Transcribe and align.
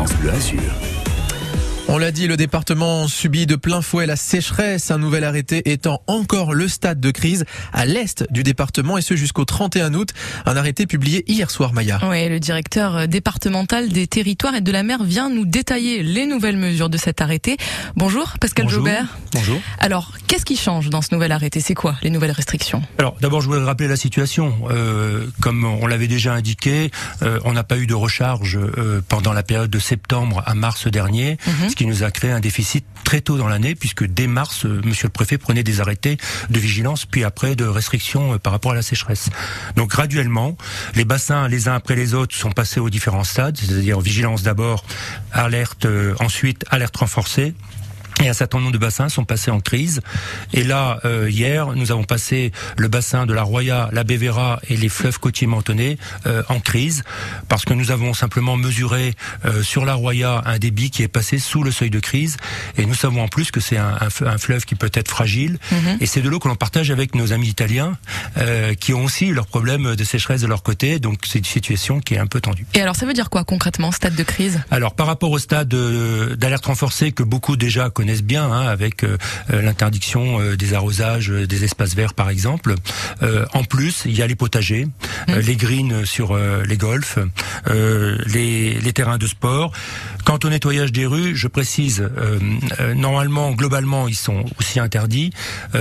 France 0.00 0.16
Bleu 0.16 0.30
Azur. 0.30 0.99
On 1.88 1.98
l'a 1.98 2.12
dit, 2.12 2.28
le 2.28 2.36
département 2.36 3.08
subit 3.08 3.46
de 3.46 3.56
plein 3.56 3.82
fouet 3.82 4.06
la 4.06 4.14
sécheresse, 4.14 4.92
un 4.92 4.98
nouvel 4.98 5.24
arrêté 5.24 5.68
étant 5.72 6.02
encore 6.06 6.54
le 6.54 6.68
stade 6.68 7.00
de 7.00 7.10
crise 7.10 7.44
à 7.72 7.84
l'est 7.84 8.24
du 8.30 8.44
département 8.44 8.96
et 8.96 9.02
ce 9.02 9.16
jusqu'au 9.16 9.44
31 9.44 9.92
août. 9.94 10.10
Un 10.46 10.56
arrêté 10.56 10.86
publié 10.86 11.24
hier 11.26 11.50
soir, 11.50 11.72
Maya. 11.72 11.98
Oui, 12.08 12.28
le 12.28 12.38
directeur 12.38 13.08
départemental 13.08 13.88
des 13.88 14.06
territoires 14.06 14.54
et 14.54 14.60
de 14.60 14.70
la 14.70 14.84
mer 14.84 15.02
vient 15.02 15.30
nous 15.30 15.44
détailler 15.44 16.04
les 16.04 16.26
nouvelles 16.26 16.56
mesures 16.56 16.90
de 16.90 16.96
cet 16.96 17.20
arrêté. 17.22 17.56
Bonjour, 17.96 18.34
Pascal 18.40 18.66
Bonjour. 18.66 18.78
Jaubert. 18.86 19.18
Bonjour. 19.32 19.58
Alors, 19.80 20.12
qu'est-ce 20.28 20.44
qui 20.44 20.56
change 20.56 20.90
dans 20.90 21.02
ce 21.02 21.12
nouvel 21.12 21.32
arrêté? 21.32 21.58
C'est 21.58 21.74
quoi 21.74 21.96
les 22.02 22.10
nouvelles 22.10 22.30
restrictions? 22.30 22.82
Alors 22.98 23.16
d'abord, 23.20 23.40
je 23.40 23.48
voudrais 23.48 23.64
rappeler 23.64 23.88
la 23.88 23.96
situation. 23.96 24.54
Euh, 24.70 25.26
comme 25.40 25.64
on 25.64 25.88
l'avait 25.88 26.08
déjà 26.08 26.34
indiqué, 26.34 26.92
euh, 27.22 27.40
on 27.44 27.52
n'a 27.52 27.64
pas 27.64 27.78
eu 27.78 27.88
de 27.88 27.94
recharge 27.94 28.56
euh, 28.56 29.00
pendant 29.08 29.32
la 29.32 29.42
période 29.42 29.70
de 29.70 29.78
septembre 29.80 30.44
à 30.46 30.54
mars 30.54 30.86
dernier, 30.86 31.36
Mhm. 31.48 31.69
Ce 31.70 31.76
qui 31.76 31.86
nous 31.86 32.02
a 32.02 32.10
créé 32.10 32.30
un 32.30 32.40
déficit 32.40 32.84
très 33.04 33.20
tôt 33.20 33.38
dans 33.38 33.48
l'année, 33.48 33.74
puisque 33.74 34.04
dès 34.04 34.26
mars, 34.26 34.66
euh, 34.66 34.80
Monsieur 34.84 35.06
le 35.06 35.12
Préfet 35.12 35.38
prenait 35.38 35.62
des 35.62 35.80
arrêtés 35.80 36.18
de 36.50 36.58
vigilance, 36.58 37.06
puis 37.06 37.24
après 37.24 37.54
de 37.54 37.64
restrictions 37.64 38.34
euh, 38.34 38.38
par 38.38 38.52
rapport 38.52 38.72
à 38.72 38.74
la 38.74 38.82
sécheresse. 38.82 39.30
Donc 39.76 39.90
graduellement, 39.90 40.56
les 40.96 41.04
bassins, 41.04 41.48
les 41.48 41.68
uns 41.68 41.74
après 41.74 41.94
les 41.94 42.14
autres, 42.14 42.34
sont 42.34 42.50
passés 42.50 42.80
aux 42.80 42.90
différents 42.90 43.24
stades, 43.24 43.56
c'est-à-dire 43.56 44.00
vigilance 44.00 44.42
d'abord, 44.42 44.84
alerte 45.32 45.86
euh, 45.86 46.14
ensuite, 46.20 46.64
alerte 46.70 46.96
renforcée. 46.96 47.54
Et 48.22 48.28
un 48.28 48.32
certain 48.32 48.58
nombre 48.60 48.72
de 48.72 48.78
bassins 48.78 49.08
sont 49.08 49.24
passés 49.24 49.50
en 49.50 49.60
crise. 49.60 50.00
Et 50.52 50.62
là, 50.62 51.00
euh, 51.04 51.30
hier, 51.30 51.68
nous 51.74 51.90
avons 51.90 52.04
passé 52.04 52.52
le 52.76 52.88
bassin 52.88 53.26
de 53.26 53.34
la 53.34 53.42
Roya, 53.42 53.88
la 53.92 54.04
Bévéra 54.04 54.60
et 54.68 54.76
les 54.76 54.88
fleuves 54.88 55.18
côtiers 55.18 55.46
mentonnais 55.46 55.98
euh, 56.26 56.42
en 56.48 56.60
crise, 56.60 57.02
parce 57.48 57.64
que 57.64 57.74
nous 57.74 57.90
avons 57.90 58.14
simplement 58.14 58.56
mesuré 58.56 59.14
euh, 59.44 59.62
sur 59.62 59.84
la 59.84 59.94
Roya 59.94 60.42
un 60.46 60.58
débit 60.58 60.90
qui 60.90 61.02
est 61.02 61.08
passé 61.08 61.38
sous 61.38 61.62
le 61.62 61.70
seuil 61.70 61.90
de 61.90 62.00
crise. 62.00 62.36
Et 62.76 62.86
nous 62.86 62.94
savons 62.94 63.22
en 63.22 63.28
plus 63.28 63.50
que 63.50 63.60
c'est 63.60 63.76
un, 63.76 63.98
un 64.00 64.10
un 64.26 64.38
fleuve 64.38 64.64
qui 64.64 64.74
peut 64.74 64.90
être 64.92 65.08
fragile. 65.08 65.58
Et 66.00 66.06
c'est 66.06 66.22
de 66.22 66.28
l'eau 66.28 66.38
que 66.38 66.48
l'on 66.48 66.56
partage 66.56 66.90
avec 66.90 67.14
nos 67.14 67.32
amis 67.32 67.48
italiens, 67.48 67.96
euh, 68.36 68.74
qui 68.74 68.92
ont 68.94 69.04
aussi 69.04 69.30
leurs 69.30 69.46
problèmes 69.46 69.96
de 69.96 70.04
sécheresse 70.04 70.40
de 70.40 70.46
leur 70.46 70.62
côté. 70.62 70.98
Donc 70.98 71.20
c'est 71.26 71.38
une 71.38 71.44
situation 71.44 72.00
qui 72.00 72.14
est 72.14 72.18
un 72.18 72.26
peu 72.26 72.40
tendue. 72.40 72.66
Et 72.74 72.80
alors, 72.80 72.96
ça 72.96 73.06
veut 73.06 73.12
dire 73.12 73.30
quoi 73.30 73.44
concrètement, 73.44 73.92
stade 73.92 74.14
de 74.14 74.22
crise? 74.22 74.60
Alors 74.70 74.94
par 74.94 75.06
rapport 75.06 75.30
au 75.30 75.38
stade 75.38 75.72
euh, 75.74 76.36
d'alerte 76.36 76.66
renforcée 76.66 77.12
que 77.12 77.22
beaucoup 77.22 77.56
déjà 77.56 77.90
connaissent 77.90 78.09
bien, 78.22 78.50
hein, 78.50 78.66
avec 78.66 79.04
euh, 79.04 79.16
euh, 79.52 79.62
l'interdiction 79.62 80.40
euh, 80.40 80.56
des 80.56 80.74
arrosages 80.74 81.28
des 81.28 81.64
espaces 81.64 81.94
verts 81.94 82.14
par 82.14 82.28
exemple, 82.30 82.74
en 83.54 83.64
plus 83.64 84.02
il 84.06 84.16
y 84.16 84.22
a 84.22 84.26
les 84.26 84.34
potagers, 84.34 84.86
euh, 85.28 85.40
les 85.42 85.56
greens 85.56 86.04
sur 86.04 86.36
les 86.36 86.76
golfs, 86.76 87.18
les, 87.66 88.74
les 88.74 88.92
terrains 88.92 89.18
de 89.18 89.26
sport. 89.26 89.72
Quant 90.24 90.38
au 90.44 90.48
nettoyage 90.48 90.92
des 90.92 91.06
rues, 91.06 91.34
je 91.34 91.48
précise, 91.48 92.08
normalement, 92.94 93.52
globalement, 93.52 94.06
ils 94.06 94.14
sont 94.14 94.44
aussi 94.58 94.78
interdits. 94.78 95.32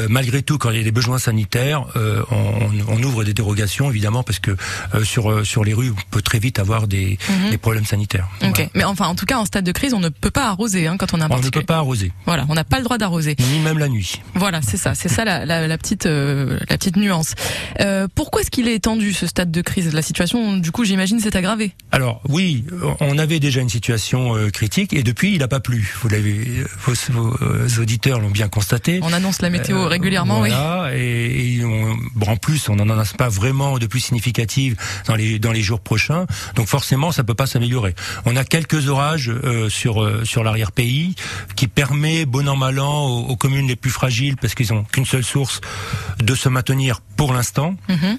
Malgré 0.08 0.42
tout, 0.42 0.58
quand 0.58 0.72
il 0.72 0.78
y 0.78 0.82
a 0.82 0.84
des 0.84 0.92
besoins 0.92 1.20
sanitaires, 1.20 1.86
on, 2.32 2.70
on 2.88 3.04
ouvre 3.04 3.24
des 3.24 3.34
dérogations, 3.34 3.90
évidemment, 3.90 4.24
parce 4.24 4.40
que 4.40 4.56
sur 5.04 5.46
sur 5.46 5.64
les 5.64 5.74
rues, 5.74 5.92
on 5.92 6.10
peut 6.12 6.22
très 6.22 6.40
vite 6.40 6.60
avoir 6.60 6.88
des, 6.88 7.18
des 7.52 7.58
problèmes 7.58 7.86
sanitaires. 7.86 8.28
Ok. 8.44 8.56
Voilà. 8.56 8.70
Mais 8.76 8.84
enfin, 8.84 9.08
en 9.08 9.16
tout 9.16 9.26
cas, 9.26 9.38
en 9.38 9.46
stade 9.46 9.66
de 9.66 9.72
crise, 9.72 9.94
on 9.94 10.00
ne 10.00 10.10
peut 10.10 10.32
pas 10.32 10.48
arroser 10.48 10.88
hein, 10.88 10.98
quand 10.98 11.14
on 11.14 11.22
a 11.22 11.26
un 11.26 11.30
On 11.32 11.40
ne 11.40 11.50
peut 11.50 11.64
pas 11.64 11.78
arroser, 11.78 12.12
Voilà, 12.26 12.46
on 12.50 12.54
n'a 12.54 12.64
pas 12.64 12.78
le 12.78 12.84
droit 12.84 12.98
d'arroser. 12.98 13.36
ni 13.54 13.60
même 13.60 13.80
la 13.80 13.88
nuit. 13.90 14.22
Voilà, 14.36 14.62
c'est 14.62 14.78
ça, 14.78 14.94
c'est 14.94 15.10
ça 15.10 15.26
la, 15.26 15.46
la, 15.46 15.68
la 15.68 15.78
petite 15.78 16.06
euh, 16.06 16.60
la 16.70 16.78
petite 16.78 16.96
nuance. 16.96 17.34
Euh, 17.80 18.08
pourquoi 18.14 18.42
est-ce 18.42 18.52
qu'il 18.52 18.68
est 18.68 18.76
étendu 18.76 19.14
ce 19.14 19.26
stade 19.26 19.52
de 19.52 19.62
crise? 19.62 19.94
La 19.94 20.02
situation, 20.02 20.58
du 20.58 20.72
coup, 20.72 20.84
j'imagine, 20.86 21.20
s'est 21.20 21.36
aggravée. 21.36 21.72
Alors 21.92 22.22
oui, 22.30 22.66
on 23.00 23.18
avait 23.18 23.40
déjà 23.40 23.62
une 23.62 23.70
situation 23.70 24.36
euh, 24.36 24.50
critique 24.50 24.94
et 24.94 25.02
depuis 25.04 25.34
il 25.34 25.40
n'a 25.40 25.48
pas 25.48 25.60
plu. 25.60 25.92
Vous 26.02 26.10
l'avez, 26.10 26.64
vos, 26.86 26.94
vos, 27.10 27.82
auditeurs 27.82 28.20
l'ont 28.20 28.30
bien 28.30 28.48
constaté. 28.48 29.00
On 29.02 29.14
annonce 29.14 29.42
la 29.42 29.50
météo 29.50 29.86
régulièrement, 29.88 30.42
oui. 30.42 30.52
et, 30.94 31.56
et 31.58 31.66
on- 31.66 31.96
bon, 32.16 32.28
en 32.28 32.38
plus, 32.38 32.70
on 32.70 32.76
n'en 32.76 32.90
annonce 32.90 33.14
pas 33.14 33.30
vraiment 33.30 33.80
de 33.80 33.88
plus 33.88 34.00
significative 34.02 34.76
dans 35.08 35.16
les 35.16 35.40
dans 35.40 35.52
les 35.52 35.62
jours 35.62 35.80
prochains. 35.80 36.26
Donc 36.56 36.68
forcément, 36.68 37.12
ça 37.12 37.24
peut 37.24 37.34
pas 37.34 37.48
s'améliorer. 37.48 37.96
On 38.26 38.36
a 38.36 38.44
quelques 38.44 38.88
orages 38.90 39.32
sur 39.70 40.08
sur 40.26 40.44
l'arrière 40.44 40.72
pays 40.72 41.16
qui 41.56 41.68
permet, 41.68 42.09
bon 42.26 42.48
an 42.48 42.56
mal 42.56 42.80
an, 42.80 43.08
aux, 43.08 43.28
aux 43.30 43.36
communes 43.36 43.68
les 43.68 43.76
plus 43.76 43.92
fragiles, 43.92 44.36
parce 44.38 44.56
qu'ils 44.56 44.74
ont 44.74 44.84
qu'une 44.84 45.06
seule 45.06 45.24
source, 45.24 45.62
de 46.20 46.36
se 46.36 46.50
maintenir 46.50 47.02
pour 47.16 47.34
l'instant. 47.34 47.76
Mhm. 47.88 48.18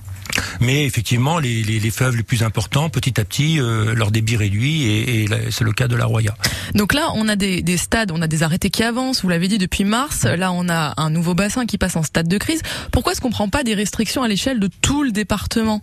Mais 0.61 0.85
effectivement, 0.85 1.39
les, 1.39 1.63
les, 1.63 1.81
les 1.81 1.91
fleuves 1.91 2.17
les 2.17 2.23
plus 2.23 2.43
importants, 2.43 2.89
petit 2.89 3.21
à 3.21 3.25
petit, 3.25 3.61
euh, 3.61 3.95
leur 3.95 4.11
débit 4.11 4.37
réduit, 4.37 4.85
et, 4.85 5.27
c'est 5.51 5.65
le 5.65 5.73
cas 5.73 5.89
de 5.89 5.97
la 5.97 6.05
Roya. 6.05 6.37
Donc 6.75 6.95
là, 6.95 7.09
on 7.15 7.29
a 7.29 7.37
des, 7.37 7.63
des 7.63 7.77
stades, 7.77 8.13
on 8.13 8.23
a 8.23 8.29
des 8.29 8.43
arrêtés 8.43 8.71
qui 8.71 8.83
avancent, 8.83 9.23
vous 9.23 9.29
l'avez 9.29 9.49
dit 9.49 9.59
depuis 9.59 9.85
mars. 9.85 10.25
Là, 10.25 10.53
on 10.53 10.69
a 10.69 10.95
un 10.97 11.11
nouveau 11.11 11.35
bassin 11.35 11.67
qui 11.67 11.79
passe 11.79 11.97
en 11.97 12.03
stade 12.03 12.29
de 12.29 12.39
crise. 12.39 12.63
Pourquoi 12.93 13.13
est-ce 13.13 13.21
qu'on 13.21 13.31
prend 13.31 13.49
pas 13.49 13.65
des 13.65 13.75
restrictions 13.75 14.23
à 14.23 14.29
l'échelle 14.29 14.61
de 14.61 14.69
tout 14.81 15.03
le 15.03 15.11
département? 15.11 15.83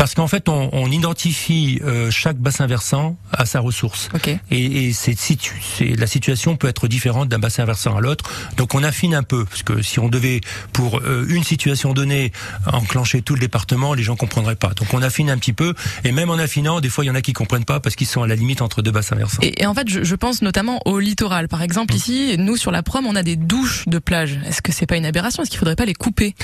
Parce 0.00 0.14
qu'en 0.14 0.28
fait, 0.28 0.48
on, 0.48 0.70
on 0.72 0.90
identifie 0.90 1.78
euh, 1.84 2.10
chaque 2.10 2.38
bassin 2.38 2.66
versant 2.66 3.18
à 3.32 3.44
sa 3.44 3.60
ressource. 3.60 4.08
Ok. 4.14 4.28
Et, 4.28 4.86
et 4.86 4.92
c'est, 4.94 5.14
situ- 5.14 5.60
c'est- 5.76 5.94
la 5.94 6.06
situation 6.06 6.56
peut 6.56 6.68
être 6.68 6.88
différente 6.88 7.28
d'un 7.28 7.38
bassin 7.38 7.66
versant 7.66 7.94
à 7.98 8.00
l'autre. 8.00 8.24
Donc 8.56 8.74
on 8.74 8.82
affine 8.82 9.14
un 9.14 9.22
peu, 9.22 9.44
parce 9.44 9.62
que 9.62 9.82
si 9.82 9.98
on 9.98 10.08
devait, 10.08 10.40
pour 10.72 11.00
euh, 11.00 11.26
une 11.28 11.44
situation 11.44 11.92
donnée, 11.92 12.32
enclencher 12.72 13.20
tout 13.20 13.34
le 13.34 13.40
département, 13.40 13.92
les 13.92 14.02
gens 14.02 14.16
comprendraient 14.16 14.56
pas. 14.56 14.70
Donc 14.70 14.94
on 14.94 15.02
affine 15.02 15.28
un 15.28 15.36
petit 15.36 15.52
peu, 15.52 15.74
et 16.02 16.12
même 16.12 16.30
en 16.30 16.38
affinant, 16.38 16.80
des 16.80 16.88
fois 16.88 17.04
il 17.04 17.08
y 17.08 17.10
en 17.10 17.14
a 17.14 17.20
qui 17.20 17.34
comprennent 17.34 17.66
pas 17.66 17.78
parce 17.78 17.94
qu'ils 17.94 18.06
sont 18.06 18.22
à 18.22 18.26
la 18.26 18.36
limite 18.36 18.62
entre 18.62 18.80
deux 18.80 18.92
bassins 18.92 19.16
versants. 19.16 19.42
Et, 19.42 19.64
et 19.64 19.66
en 19.66 19.74
fait, 19.74 19.86
je, 19.86 20.02
je 20.02 20.14
pense 20.14 20.40
notamment 20.40 20.80
au 20.86 20.98
littoral. 20.98 21.46
Par 21.48 21.60
exemple, 21.60 21.94
ici, 21.94 22.36
nous 22.38 22.56
sur 22.56 22.70
la 22.70 22.82
prom, 22.82 23.04
on 23.06 23.16
a 23.16 23.22
des 23.22 23.36
douches 23.36 23.86
de 23.86 23.98
plage. 23.98 24.40
Est-ce 24.46 24.62
que 24.62 24.72
c'est 24.72 24.86
pas 24.86 24.96
une 24.96 25.04
aberration? 25.04 25.42
Est-ce 25.42 25.50
qu'il 25.50 25.58
faudrait 25.58 25.76
pas 25.76 25.84
les 25.84 25.92
couper? 25.92 26.34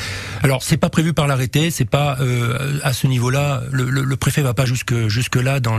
Alors 0.43 0.63
c'est 0.63 0.77
pas 0.77 0.91
prévu 0.91 1.15
par 1.15 1.27
l'arrêté, 1.27 1.71
c'est 1.71 1.87
pas 1.89 2.19
euh, 2.21 2.79
à 2.83 2.93
ce 2.93 3.07
niveau-là. 3.07 3.46
Le, 3.71 3.85
le, 3.91 4.03
le 4.05 4.17
préfet 4.17 4.43
va 4.43 4.55
pas 4.55 4.67
jusque 4.67 4.95
jusque 5.09 5.37
là 5.37 5.61
dans, 5.61 5.79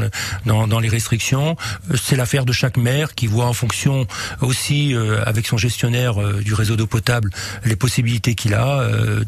dans 0.68 0.80
les 0.80 0.90
restrictions. 0.90 1.56
Euh, 1.92 1.98
C'est 2.04 2.16
l'affaire 2.16 2.46
de 2.46 2.54
chaque 2.54 2.78
maire 2.78 3.16
qui 3.16 3.28
voit 3.28 3.46
en 3.46 3.54
fonction 3.54 4.08
aussi 4.42 4.94
euh, 4.94 5.24
avec 5.26 5.48
son 5.48 5.58
gestionnaire 5.58 6.22
euh, 6.22 6.42
du 6.42 6.54
réseau 6.54 6.76
d'eau 6.76 6.88
potable 6.88 7.30
les 7.66 7.76
possibilités 7.76 8.36
qu'il 8.36 8.54
a 8.54 8.68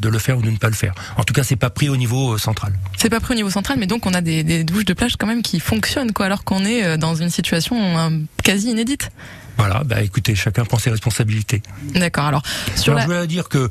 de 0.04 0.08
le 0.08 0.18
faire 0.18 0.38
ou 0.38 0.42
de 0.42 0.50
ne 0.50 0.56
pas 0.56 0.68
le 0.68 0.74
faire. 0.74 0.94
En 1.16 1.24
tout 1.24 1.34
cas, 1.34 1.44
c'est 1.44 1.56
pas 1.56 1.70
pris 1.70 1.88
au 1.88 1.96
niveau 1.96 2.38
central. 2.38 2.72
C'est 2.96 3.10
pas 3.10 3.20
pris 3.20 3.34
au 3.34 3.36
niveau 3.36 3.50
central, 3.50 3.78
mais 3.78 3.86
donc 3.86 4.06
on 4.06 4.14
a 4.14 4.20
des, 4.20 4.42
des 4.44 4.64
douches 4.64 4.84
de 4.84 4.94
plage 4.94 5.16
quand 5.16 5.26
même 5.26 5.42
qui 5.42 5.60
fonctionnent, 5.60 6.12
quoi, 6.12 6.26
alors 6.26 6.44
qu'on 6.44 6.64
est 6.64 6.98
dans 6.98 7.14
une 7.14 7.30
situation 7.30 7.76
quasi 8.42 8.70
inédite. 8.70 9.10
Voilà, 9.60 9.82
bah 9.84 10.00
écoutez, 10.00 10.34
chacun 10.34 10.64
prend 10.64 10.78
ses 10.78 10.88
responsabilités. 10.90 11.60
D'accord. 11.94 12.24
Alors 12.24 12.42
sur 12.76 12.94
Alors, 12.94 12.96
la, 12.96 13.02
je 13.02 13.06
voulais 13.06 13.26
dire 13.26 13.50
que 13.50 13.58
euh, 13.58 13.68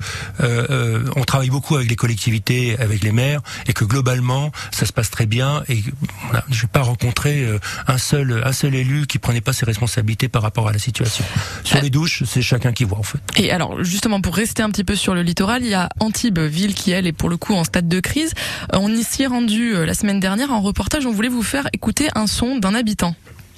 euh, 0.69 1.03
on 1.15 1.23
travaille 1.23 1.49
beaucoup 1.49 1.75
avec 1.77 1.89
les 1.89 1.95
collectivités, 1.95 2.77
avec 2.79 3.03
les 3.03 3.11
maires, 3.11 3.41
et 3.65 3.73
que 3.73 3.85
globalement 3.85 4.51
ça 4.71 4.85
se 4.85 4.93
passe 4.93 5.09
très 5.09 5.25
bien. 5.25 5.63
Et 5.67 5.83
voilà, 6.25 6.45
je 6.51 6.61
n'ai 6.61 6.67
pas 6.67 6.83
rencontré 6.83 7.43
euh, 7.43 7.57
un 7.87 7.97
seul 7.97 8.43
un 8.45 8.51
seul 8.51 8.75
élu 8.75 9.07
qui 9.07 9.17
prenait 9.17 9.41
pas 9.41 9.51
ses 9.51 9.65
responsabilités 9.65 10.29
par 10.29 10.43
rapport 10.43 10.67
à 10.67 10.73
la 10.73 10.77
situation. 10.77 11.25
Sur 11.63 11.77
Euh, 11.77 11.81
les 11.81 11.89
douches, 11.89 12.23
c'est 12.25 12.43
chacun 12.43 12.71
qui 12.71 12.83
voit 12.83 12.99
en 12.99 13.03
fait. 13.03 13.19
Et 13.37 13.49
alors, 13.51 13.83
justement, 13.83 14.21
pour 14.21 14.35
rester 14.35 14.61
un 14.61 14.69
petit 14.69 14.83
peu 14.83 14.95
sur 14.95 15.15
le 15.15 15.23
littoral, 15.23 15.63
il 15.63 15.69
y 15.69 15.73
a 15.73 15.89
Antibes, 15.99 16.37
ville 16.37 16.75
qui, 16.75 16.91
elle, 16.91 17.07
est 17.07 17.13
pour 17.13 17.29
le 17.29 17.37
coup 17.37 17.55
en 17.55 17.63
stade 17.63 17.87
de 17.87 17.99
crise. 17.99 18.33
On 18.73 18.93
y 18.93 19.03
s'y 19.03 19.23
est 19.23 19.27
rendu 19.27 19.73
la 19.85 19.95
semaine 19.95 20.19
dernière 20.19 20.51
en 20.51 20.61
reportage. 20.61 21.07
On 21.07 21.11
voulait 21.11 21.29
vous 21.29 21.41
faire 21.41 21.67
écouter 21.73 22.09
un 22.13 22.27
son 22.27 22.57
d'un 22.57 22.75
habitant. 22.75 23.15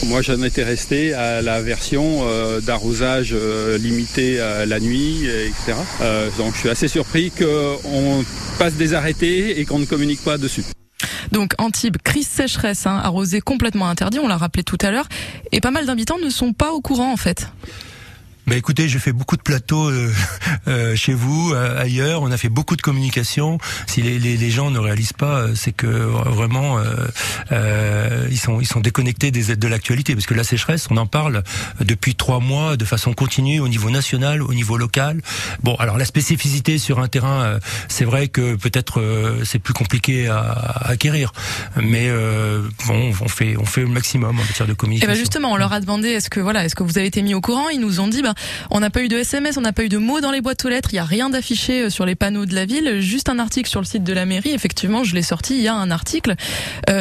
Moi, 0.08 0.22
j'en 0.22 0.42
étais 0.42 0.64
resté 0.64 1.14
à 1.14 1.42
la 1.42 1.62
version 1.62 2.22
euh, 2.24 2.60
d'arrosage 2.60 3.32
euh, 3.34 3.78
limité 3.78 4.40
à 4.40 4.66
la 4.66 4.80
nuit, 4.80 5.26
et 5.26 5.48
etc. 5.48 5.74
Euh, 6.02 6.30
donc, 6.38 6.56
je 6.56 6.60
suis 6.60 6.70
assez 6.70 6.88
surpris 6.88 7.32
qu'on 7.32 8.26
passe 8.58 8.74
des 8.74 8.94
arrêtés 8.94 9.60
et 9.60 9.66
qu'on 9.66 9.80
ne 9.80 9.86
communique 9.86 10.24
pas 10.24 10.38
dessus. 10.38 10.64
Donc 11.32 11.54
Antibes, 11.60 11.98
crise 12.04 12.28
sécheresse, 12.28 12.86
hein, 12.88 13.00
arrosé 13.02 13.42
complètement 13.42 13.88
interdit, 13.88 14.20
on 14.20 14.28
l'a 14.28 14.38
rappelé 14.38 14.64
tout 14.64 14.78
à 14.82 14.92
l'heure. 14.92 15.08
Et 15.52 15.62
pas 15.62 15.72
mal 15.72 15.86
d'habitants 15.86 16.18
ne 16.18 16.30
sont 16.30 16.52
pas 16.52 16.72
au 16.72 16.82
courant 16.82 17.12
en 17.12 17.18
fait. 17.18 17.48
Bah 18.48 18.56
écoutez, 18.56 18.90
je 18.90 18.98
fais 18.98 19.12
beaucoup 19.14 19.38
de 19.38 19.42
plateaux 19.44 19.90
euh, 19.90 20.12
euh, 20.68 20.96
chez 20.96 21.14
vous, 21.14 21.54
euh, 21.54 21.80
ailleurs. 21.80 22.22
On 22.24 22.32
a 22.32 22.38
fait 22.38 22.50
beaucoup 22.50 22.76
de 22.76 22.82
communication. 22.82 23.60
Si 23.88 24.02
les, 24.02 24.18
les, 24.18 24.36
les 24.36 24.50
gens 24.52 24.72
ne 24.72 24.80
réalisent 24.80 25.14
pas, 25.14 25.42
euh, 25.42 25.56
c'est 25.56 25.72
que 25.72 25.86
euh, 25.86 26.08
vraiment 26.08 26.80
euh, 26.80 26.84
euh, 27.52 28.28
ils 28.32 28.40
sont 28.40 28.60
ils 28.60 28.66
sont 28.66 28.80
déconnectés 28.80 29.30
des 29.32 29.56
de 29.56 29.68
l'actualité 29.68 30.16
parce 30.16 30.26
que 30.26 30.34
la 30.34 30.44
sécheresse, 30.44 30.88
on 30.90 30.98
en 30.98 31.06
parle 31.06 31.44
depuis 31.80 32.16
trois 32.16 32.40
mois 32.40 32.78
de 32.78 32.86
façon 32.86 33.14
continue 33.14 33.60
au 33.60 33.68
niveau 33.68 33.90
national, 33.92 34.42
au 34.42 34.54
niveau 34.54 34.76
local. 34.76 35.22
Bon, 35.62 35.76
alors 35.76 35.98
la 35.98 36.06
spécificité 36.06 36.80
sur 36.80 37.00
un 37.00 37.08
terrain, 37.08 37.44
euh, 37.44 37.60
c'est 37.90 38.06
vrai 38.06 38.28
que 38.28 38.56
peut-être 38.56 39.00
euh, 39.00 39.44
c'est 39.46 39.60
plus 39.60 39.74
compliqué 39.74 40.28
à, 40.28 40.40
à 40.40 40.90
acquérir, 40.90 41.32
mais 41.80 42.08
euh, 42.10 42.64
bon, 42.88 43.14
on 43.22 43.28
fait 43.28 43.56
on 43.58 43.66
fait 43.66 43.82
le 43.82 43.88
maximum 43.88 44.32
en 44.40 44.44
matière 44.44 44.68
de 44.68 44.74
Et 44.74 44.76
communication. 44.76 45.14
ben 45.14 45.18
justement, 45.20 45.52
on 45.52 45.58
leur 45.58 45.74
a 45.74 45.80
demandé 45.80 46.08
est-ce 46.10 46.30
que 46.32 46.40
voilà, 46.40 46.66
est-ce 46.66 46.76
que 46.76 46.84
vous 46.84 46.98
avez 46.98 47.08
été 47.08 47.22
mis 47.22 47.36
au 47.36 47.42
courant? 47.42 47.70
Ils 47.70 47.80
nous 47.80 48.00
ont 48.00 48.08
dit 48.08 48.22
bah. 48.24 48.31
On 48.70 48.80
n'a 48.80 48.90
pas 48.90 49.02
eu 49.02 49.08
de 49.08 49.18
SMS, 49.18 49.58
on 49.58 49.62
n'a 49.62 49.74
pas 49.74 49.84
eu 49.84 49.90
de 49.90 49.98
mots 49.98 50.22
dans 50.22 50.32
les 50.32 50.42
boîtes 50.42 50.64
aux 50.66 50.70
lettres, 50.70 50.90
il 50.94 50.98
y 50.98 51.00
a 51.00 51.06
rien 51.06 51.30
d'affiché 51.30 51.90
sur 51.90 52.06
les 52.06 52.16
panneaux 52.16 52.46
de 52.46 52.56
la 52.56 52.66
ville, 52.66 53.00
juste 53.00 53.30
un 53.30 53.40
article 53.40 53.70
sur 53.70 53.80
le 53.80 53.86
site 53.86 54.04
de 54.04 54.14
la 54.14 54.26
mairie. 54.26 54.52
Effectivement, 54.52 55.04
je 55.04 55.16
l'ai 55.16 55.22
sorti, 55.22 55.56
il 55.56 55.62
y 55.62 55.68
a 55.68 55.74
un 55.74 55.92
article, 55.92 56.36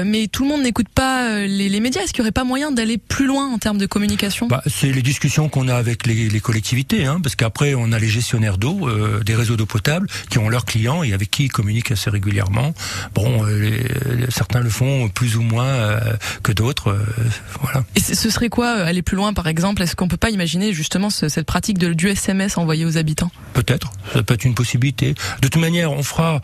mais 0.05 0.27
tout 0.29 0.44
le 0.44 0.49
monde 0.49 0.62
n'écoute 0.62 0.88
pas 0.88 1.41
les, 1.41 1.69
les 1.69 1.81
médias. 1.81 2.03
Est-ce 2.03 2.12
qu'il 2.12 2.23
n'y 2.23 2.27
aurait 2.27 2.32
pas 2.32 2.44
moyen 2.44 2.73
d'aller 2.73 2.99
plus 2.99 3.27
loin 3.27 3.47
en 3.53 3.59
termes 3.59 3.79
de 3.79 3.87
communication? 3.87 4.47
Bah, 4.47 4.62
C'est 4.67 4.93
les 4.93 5.03
discussions 5.03 5.49
qu'on 5.49 5.69
a 5.69 5.75
avec 5.75 6.06
les, 6.06 6.29
les 6.29 6.41
collectivités, 6.41 7.06
hein, 7.06 7.21
parce 7.23 7.37
qu'après 7.37 7.75
on 7.75 7.93
a 7.93 7.99
les 7.99 8.09
gestionnaires 8.09 8.59
d'eau, 8.59 8.88
euh, 8.88 9.23
des 9.25 9.35
réseaux 9.35 9.56
d'eau 9.56 9.67
potable, 9.67 10.09
qui 10.29 10.38
ont 10.38 10.49
leurs 10.49 10.65
clients 10.65 11.03
et 11.03 11.12
avec 11.12 11.31
qui 11.31 11.44
ils 11.44 11.53
communiquent 11.53 11.93
assez 11.93 12.11
régulièrement. 12.11 12.75
Bon, 13.15 13.44
euh, 13.47 13.79
certains 14.29 14.61
le 14.61 14.71
font 14.71 15.09
plus 15.09 15.37
ou 15.37 15.43
moins 15.43 15.65
euh, 15.65 16.00
que 16.43 16.53
d'autres, 16.53 16.99
voilà. 17.61 17.85
Et 17.97 18.00
ce 18.00 18.31
serait 18.31 18.49
quoi 18.49 18.71
aller 18.71 19.03
plus 19.03 19.17
loin, 19.17 19.33
par 19.33 19.47
exemple? 19.47 19.83
Est-ce 19.83 19.97
qu'on 19.97 20.09
peut 20.09 20.17
pas 20.17 20.31
imaginer 20.31 20.73
justement 20.73 21.11
cette 21.29 21.47
pratique 21.47 21.79
de, 21.79 21.93
du 21.93 22.09
SMS 22.09 22.59
envoyé 22.59 22.85
aux 22.85 22.97
habitants 22.97 23.31
Peut-être, 23.53 23.93
ça 24.13 24.23
peut 24.23 24.35
être 24.35 24.45
une 24.45 24.55
possibilité. 24.55 25.15
De 25.43 25.49
toute 25.49 25.61
manière, 25.61 25.93
on 25.93 26.03
fera. 26.03 26.41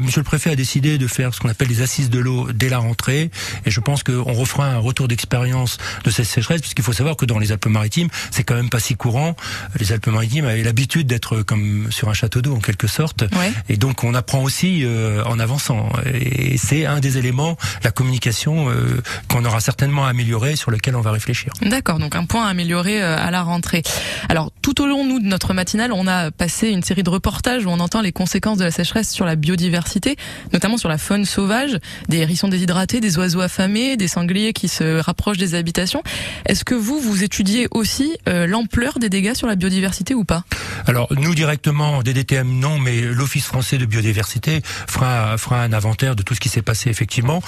Monsieur 0.00 0.20
le 0.20 0.24
préfet 0.24 0.50
a 0.50 0.56
décidé 0.56 0.96
de 0.96 1.06
faire 1.06 1.34
ce 1.34 1.40
qu'on 1.40 1.48
appelle 1.48 1.68
les 1.68 1.82
assises 1.82 2.10
de 2.10 2.18
l'eau 2.18 2.52
dès 2.52 2.68
la 2.68 2.78
rentrée, 2.78 3.30
et 3.66 3.70
je 3.70 3.80
pense 3.80 4.02
qu'on 4.02 4.32
refera 4.32 4.66
un 4.66 4.78
retour 4.78 5.08
d'expérience 5.08 5.78
de 6.04 6.10
cette 6.10 6.26
sécheresse, 6.26 6.60
puisqu'il 6.60 6.84
faut 6.84 6.92
savoir 6.92 7.16
que 7.16 7.26
dans 7.26 7.38
les 7.38 7.52
Alpes-Maritimes, 7.52 8.08
c'est 8.30 8.44
quand 8.44 8.54
même 8.54 8.70
pas 8.70 8.80
si 8.80 8.94
courant. 8.94 9.34
Les 9.78 9.92
Alpes-Maritimes 9.92 10.46
avaient 10.46 10.62
l'habitude 10.62 11.06
d'être 11.06 11.42
comme 11.42 11.90
sur 11.90 12.08
un 12.08 12.14
château 12.14 12.40
d'eau 12.42 12.54
en 12.54 12.60
quelque 12.60 12.86
sorte, 12.86 13.24
et 13.68 13.76
donc 13.76 14.04
on 14.04 14.14
apprend 14.14 14.42
aussi 14.42 14.84
euh, 14.84 15.22
en 15.24 15.38
avançant. 15.38 15.90
Et 16.12 16.56
c'est 16.58 16.86
un 16.86 17.00
des 17.00 17.18
éléments, 17.18 17.56
la 17.82 17.90
communication, 17.90 18.70
euh, 18.70 19.02
qu'on 19.28 19.44
aura 19.44 19.60
certainement 19.60 20.06
amélioré, 20.06 20.56
sur 20.56 20.70
lequel 20.70 20.96
on 20.96 21.00
va 21.00 21.10
réfléchir. 21.10 21.52
D'accord, 21.62 21.98
donc 21.98 22.14
un 22.16 22.24
point 22.24 22.46
à 22.46 22.50
améliorer 22.50 23.02
euh, 23.02 23.16
à 23.16 23.30
la 23.30 23.42
rentrée. 23.42 23.82
Alors 24.28 24.50
tout 24.62 24.80
au 24.82 24.86
long 24.86 25.04
de 25.04 25.24
notre 25.24 25.54
matinale, 25.54 25.92
on 25.92 26.06
a 26.06 26.30
passé 26.30 26.68
une 26.68 26.82
série 26.82 27.02
de 27.02 27.10
reportages 27.10 27.66
où 27.66 27.68
on 27.68 27.80
entend 27.80 28.00
les 28.00 28.12
conséquences 28.12 28.58
de 28.58 28.64
la 28.64 28.70
sécheresse 28.70 29.10
sur 29.10 29.24
la 29.24 29.36
biodiversité, 29.36 30.16
notamment 30.52 30.76
sur 30.76 30.88
la 30.88 30.98
faune 30.98 31.24
sauvage, 31.24 31.78
des 32.08 32.18
hérissons 32.18 32.48
déshydratés, 32.48 33.00
des 33.00 33.18
oiseaux 33.18 33.40
affamés, 33.40 33.96
des 33.96 34.08
sangliers 34.08 34.52
qui 34.52 34.68
se 34.68 35.00
rapprochent 35.00 35.38
des 35.38 35.54
habitations. 35.54 36.02
Est-ce 36.46 36.64
que 36.64 36.74
vous, 36.74 36.98
vous 37.00 37.24
étudiez 37.24 37.68
aussi 37.70 38.16
euh, 38.28 38.46
l'ampleur 38.46 38.98
des 38.98 39.08
dégâts 39.08 39.34
sur 39.34 39.46
la 39.46 39.56
biodiversité 39.56 40.14
ou 40.14 40.24
pas? 40.24 40.44
Alors 40.86 41.08
nous 41.10 41.34
directement, 41.34 42.02
DDTM 42.02 42.48
non, 42.48 42.78
mais 42.78 43.00
l'Office 43.00 43.46
français 43.46 43.78
de 43.78 43.86
biodiversité 43.86 44.62
fera, 44.64 45.36
fera 45.38 45.62
un 45.62 45.72
inventaire 45.72 46.16
de 46.16 46.22
tout 46.22 46.34
ce 46.34 46.40
qui 46.40 46.48
s'est 46.48 46.62
passé 46.62 46.90
effectivement, 46.90 47.42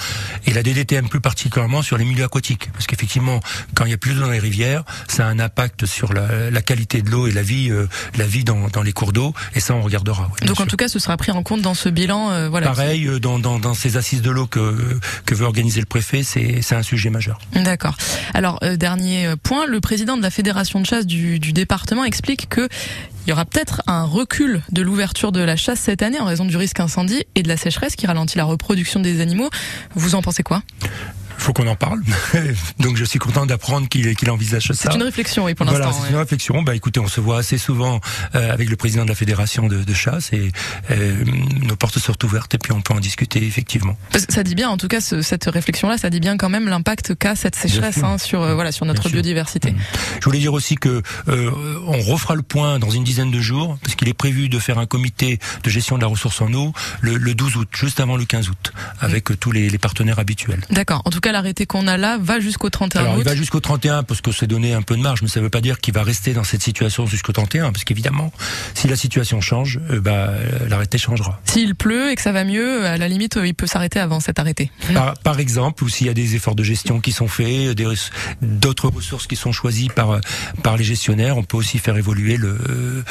et 0.45 0.53
la 0.53 0.63
DDTM 0.63 1.09
plus 1.09 1.21
particulièrement 1.21 1.81
sur 1.81 1.97
les 1.97 2.05
milieux 2.05 2.25
aquatiques, 2.25 2.69
parce 2.73 2.87
qu'effectivement, 2.87 3.39
quand 3.75 3.85
il 3.85 3.91
y 3.91 3.93
a 3.93 3.97
plus 3.97 4.13
d'eau 4.13 4.21
dans 4.21 4.29
les 4.29 4.39
rivières, 4.39 4.83
ça 5.07 5.27
a 5.27 5.29
un 5.29 5.39
impact 5.39 5.85
sur 5.85 6.13
la, 6.13 6.49
la 6.49 6.61
qualité 6.61 7.01
de 7.01 7.09
l'eau 7.09 7.27
et 7.27 7.31
la 7.31 7.41
vie, 7.41 7.69
euh, 7.69 7.87
la 8.17 8.25
vie 8.25 8.43
dans, 8.43 8.67
dans, 8.69 8.81
les 8.81 8.93
cours 8.93 9.13
d'eau, 9.13 9.33
et 9.55 9.59
ça 9.59 9.73
on 9.75 9.81
regardera. 9.81 10.29
Donc 10.45 10.59
en 10.59 10.65
tout 10.65 10.77
cas, 10.77 10.87
ce 10.87 10.99
sera 10.99 11.17
pris 11.17 11.31
en 11.31 11.43
compte 11.43 11.61
dans 11.61 11.73
ce 11.73 11.89
bilan. 11.89 12.31
Euh, 12.31 12.49
voilà. 12.49 12.67
Pareil, 12.67 13.09
dans, 13.19 13.39
dans, 13.39 13.59
dans 13.59 13.73
ces 13.73 13.97
assises 13.97 14.21
de 14.21 14.31
l'eau 14.31 14.47
que, 14.47 14.99
que 15.25 15.35
veut 15.35 15.45
organiser 15.45 15.79
le 15.79 15.85
préfet, 15.85 16.23
c'est 16.23 16.75
un 16.75 16.83
sujet 16.83 17.09
majeur. 17.09 17.39
D'accord. 17.53 17.95
Alors, 18.33 18.59
euh, 18.63 18.75
dernier 18.75 19.27
euh, 19.27 19.35
point, 19.35 19.65
le 19.65 19.79
président 19.79 20.17
de 20.17 20.21
la 20.21 20.31
fédération 20.31 20.79
de 20.79 20.85
chasse 20.85 21.05
du, 21.05 21.39
du 21.39 21.53
département 21.53 22.03
explique 22.05 22.49
que 22.49 22.67
il 23.25 23.29
y 23.29 23.33
aura 23.33 23.45
peut-être 23.45 23.81
un 23.87 24.03
recul 24.03 24.61
de 24.71 24.81
l'ouverture 24.81 25.31
de 25.31 25.39
la 25.39 25.55
chasse 25.55 25.79
cette 25.79 26.01
année 26.01 26.19
en 26.19 26.25
raison 26.25 26.45
du 26.45 26.57
risque 26.57 26.79
incendie 26.79 27.23
et 27.35 27.43
de 27.43 27.47
la 27.47 27.57
sécheresse 27.57 27.95
qui 27.95 28.05
ralentit 28.05 28.37
la 28.37 28.43
reproduction 28.43 28.99
des 28.99 29.21
animaux. 29.21 29.49
Vous 29.95 30.15
en 30.15 30.21
pensez 30.21 30.43
quoi? 30.43 30.61
Faut 31.43 31.53
qu'on 31.53 31.67
en 31.67 31.75
parle. 31.75 32.01
Donc 32.79 32.95
je 32.95 33.03
suis 33.03 33.19
content 33.19 33.45
d'apprendre 33.45 33.87
qu'il 33.89 34.15
qu'il 34.15 34.31
envisage 34.31 34.67
ça. 34.67 34.91
C'est 34.91 34.95
une 34.95 35.03
réflexion, 35.03 35.45
oui, 35.45 35.53
pour 35.53 35.65
l'instant. 35.65 35.81
Voilà, 35.81 35.97
c'est 36.01 36.09
une 36.09 36.17
réflexion. 36.17 36.61
Bah 36.61 36.73
écoutez, 36.73 36.99
on 36.99 37.07
se 37.07 37.19
voit 37.19 37.37
assez 37.37 37.57
souvent 37.57 37.99
euh, 38.33 38.51
avec 38.51 38.69
le 38.69 38.75
président 38.77 39.03
de 39.03 39.09
la 39.09 39.15
fédération 39.15 39.67
de, 39.67 39.83
de 39.83 39.93
chasse 39.93 40.31
et 40.31 40.51
euh, 40.91 41.23
nos 41.61 41.75
portes 41.75 41.99
sont 41.99 42.15
ouvertes 42.23 42.55
et 42.55 42.57
puis 42.57 42.71
on 42.71 42.81
peut 42.81 42.93
en 42.93 42.99
discuter 42.99 43.45
effectivement. 43.45 43.97
Ça 44.29 44.43
dit 44.43 44.55
bien, 44.55 44.69
en 44.69 44.77
tout 44.77 44.87
cas, 44.87 45.01
ce, 45.01 45.21
cette 45.21 45.45
réflexion-là, 45.45 45.97
ça 45.97 46.09
dit 46.09 46.21
bien 46.21 46.37
quand 46.37 46.49
même 46.49 46.67
l'impact 46.67 47.15
qu'a 47.15 47.35
cette 47.35 47.55
sécheresse 47.55 48.01
hein, 48.03 48.17
sur 48.17 48.41
euh, 48.41 48.55
voilà 48.55 48.71
sur 48.71 48.85
notre 48.85 49.09
biodiversité. 49.09 49.71
Mmh. 49.71 49.77
Je 50.19 50.25
voulais 50.25 50.39
dire 50.39 50.53
aussi 50.53 50.75
que 50.75 51.03
on 51.27 52.01
refera 52.01 52.35
le 52.35 52.41
point 52.41 52.79
dans 52.79 52.89
une 52.89 53.03
dizaine 53.03 53.31
de 53.31 53.41
jours 53.41 53.77
parce 53.83 53.95
qu'il 53.95 54.07
est 54.07 54.13
prévu 54.13 54.47
de 54.47 54.59
faire 54.59 54.79
un 54.79 54.85
comité 54.85 55.39
de 55.63 55.69
gestion 55.69 55.97
de 55.97 56.01
la 56.01 56.07
ressource 56.07 56.41
en 56.41 56.53
eau 56.53 56.73
le, 57.01 57.17
le 57.17 57.35
12 57.35 57.57
août, 57.57 57.69
juste 57.73 57.99
avant 57.99 58.15
le 58.15 58.23
15 58.23 58.49
août, 58.49 58.73
avec 59.01 59.29
mmh. 59.29 59.35
tous 59.35 59.51
les, 59.51 59.69
les 59.69 59.77
partenaires 59.77 60.19
habituels. 60.19 60.61
D'accord. 60.69 61.01
En 61.03 61.09
tout 61.09 61.19
cas, 61.19 61.32
l'arrêté 61.33 61.65
qu'on 61.65 61.87
a 61.87 61.97
là 61.97 62.17
va 62.19 62.39
jusqu'au 62.39 62.69
31 62.69 63.01
Alors, 63.01 63.15
août. 63.15 63.19
Il 63.19 63.25
va 63.25 63.35
jusqu'au 63.35 63.59
31 63.59 64.03
parce 64.03 64.21
que 64.21 64.31
c'est 64.31 64.47
donné 64.47 64.73
un 64.73 64.81
peu 64.81 64.95
de 64.95 65.01
marge, 65.01 65.21
mais 65.21 65.27
ça 65.27 65.39
ne 65.39 65.43
veut 65.43 65.49
pas 65.49 65.61
dire 65.61 65.79
qu'il 65.79 65.93
va 65.93 66.03
rester 66.03 66.33
dans 66.33 66.45
cette 66.45 66.63
situation 66.63 67.05
jusqu'au 67.05 67.33
31, 67.33 67.71
parce 67.71 67.83
qu'évidemment, 67.83 68.31
si 68.73 68.87
la 68.87 68.95
situation 68.95 69.41
change, 69.41 69.79
euh, 69.89 69.99
bah, 69.99 70.29
l'arrêté 70.69 70.97
changera. 70.97 71.41
S'il 71.45 71.75
pleut 71.75 72.11
et 72.11 72.15
que 72.15 72.21
ça 72.21 72.31
va 72.31 72.45
mieux, 72.45 72.85
à 72.85 72.97
la 72.97 73.07
limite, 73.07 73.37
il 73.43 73.53
peut 73.53 73.67
s'arrêter 73.67 73.99
avant 73.99 74.19
cet 74.19 74.39
arrêté. 74.39 74.71
Par, 74.93 75.13
par 75.19 75.39
exemple, 75.39 75.83
ou 75.83 75.89
s'il 75.89 76.07
y 76.07 76.09
a 76.09 76.13
des 76.13 76.35
efforts 76.35 76.55
de 76.55 76.63
gestion 76.63 77.01
qui 77.01 77.11
sont 77.11 77.27
faits, 77.27 77.77
d'autres 78.41 78.87
ressources 78.87 79.27
qui 79.27 79.35
sont 79.35 79.51
choisies 79.51 79.89
par 79.89 80.19
par 80.61 80.77
les 80.77 80.83
gestionnaires, 80.83 81.37
on 81.37 81.43
peut 81.43 81.57
aussi 81.57 81.79
faire 81.79 81.97
évoluer 81.97 82.37
euh, 82.41 83.03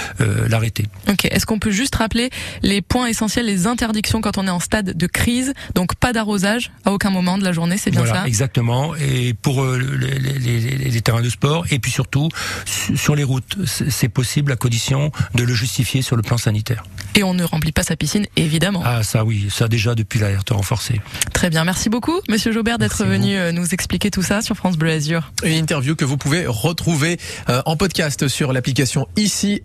l'arrêté. 0.48 0.86
Ok. 1.08 1.24
Est-ce 1.24 1.46
qu'on 1.46 1.58
peut 1.58 1.70
juste 1.70 1.94
rappeler 1.94 2.30
les 2.62 2.82
points 2.82 3.06
essentiels, 3.06 3.46
les 3.46 3.66
interdictions 3.66 4.20
quand 4.20 4.38
on 4.38 4.46
est 4.46 4.50
en 4.50 4.60
stade 4.60 4.96
de 4.96 5.06
crise, 5.06 5.52
donc 5.74 5.94
pas 5.94 6.12
d'arrosage 6.12 6.70
à 6.84 6.92
aucun 6.92 7.10
moment 7.10 7.38
de 7.38 7.44
la 7.44 7.52
journée, 7.52 7.76
c'est 7.76 7.90
bien 7.90 8.00
voilà, 8.00 8.11
ça? 8.11 8.11
Exactement. 8.26 8.94
Et 8.96 9.34
pour 9.34 9.62
euh, 9.62 9.78
les, 9.78 10.18
les, 10.18 10.60
les, 10.60 11.00
terrains 11.00 11.22
de 11.22 11.28
sport, 11.28 11.66
et 11.70 11.78
puis 11.78 11.90
surtout 11.90 12.28
sur 12.64 13.14
les 13.14 13.24
routes, 13.24 13.58
c'est 13.66 14.08
possible 14.08 14.52
à 14.52 14.56
condition 14.56 15.10
de 15.34 15.42
le 15.42 15.54
justifier 15.54 16.02
sur 16.02 16.16
le 16.16 16.22
plan 16.22 16.38
sanitaire. 16.38 16.84
Et 17.14 17.22
on 17.22 17.34
ne 17.34 17.44
remplit 17.44 17.72
pas 17.72 17.82
sa 17.82 17.96
piscine, 17.96 18.26
évidemment. 18.36 18.82
Ah 18.84 19.02
ça 19.02 19.24
oui, 19.24 19.48
ça 19.50 19.68
déjà 19.68 19.94
depuis 19.94 20.18
l'alerte 20.18 20.50
renforcée. 20.50 21.00
Très 21.32 21.50
bien, 21.50 21.64
merci 21.64 21.88
beaucoup, 21.88 22.20
Monsieur 22.28 22.52
Jaubert, 22.52 22.78
d'être 22.78 23.04
venu 23.04 23.36
euh, 23.36 23.52
nous 23.52 23.74
expliquer 23.74 24.10
tout 24.10 24.22
ça 24.22 24.40
sur 24.40 24.56
France 24.56 24.76
Bleu 24.76 24.92
Azur. 24.92 25.32
Une 25.44 25.52
interview 25.52 25.96
que 25.96 26.04
vous 26.04 26.16
pouvez 26.16 26.46
retrouver 26.46 27.18
euh, 27.48 27.62
en 27.66 27.76
podcast 27.76 28.28
sur 28.28 28.52
l'application 28.52 29.06
ici. 29.16 29.60